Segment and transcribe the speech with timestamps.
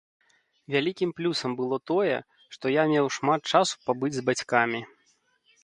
[0.75, 2.17] Вялікім плюсам было тое,
[2.57, 4.85] што я меў шмат часу пабыць з бацькамі.